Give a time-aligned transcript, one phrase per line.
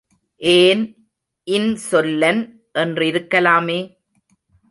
[0.41, 0.81] ஏன்,
[1.47, 2.41] இன்சொல்லன்
[2.73, 3.79] என்றிருக்கலாமே.